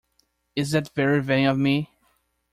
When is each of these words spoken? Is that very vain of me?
Is 0.55 0.71
that 0.71 0.95
very 0.95 1.21
vain 1.21 1.45
of 1.45 1.59
me? 1.59 1.91